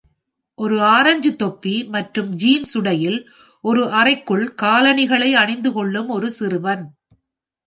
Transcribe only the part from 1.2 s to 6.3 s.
தொப்பி மற்றும் ஜீன்ஸ் உடையில் ஒரு அறைக்குள் காலணிகளை அணிந்துகொள்ளும் ஒரு